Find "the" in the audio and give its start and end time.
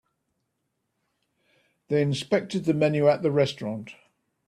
2.65-2.73, 3.21-3.29